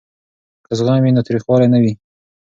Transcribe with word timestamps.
که 0.65 0.73
زغم 0.77 0.95
وي 1.01 1.11
نو 1.15 1.21
تریخوالی 1.27 1.67
نه 1.73 1.79
وي. 1.83 1.93